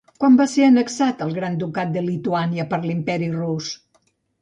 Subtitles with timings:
[0.21, 3.73] Quan va ser annexat el Gran Ducat de Lituània per l'Imperi Rus?